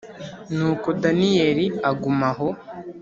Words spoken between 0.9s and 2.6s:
Daniyeli aguma aho